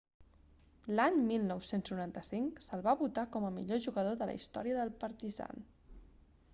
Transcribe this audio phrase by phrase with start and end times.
[0.99, 5.67] l'any 1995 se'l va votar com a millor jugador de la història del partizan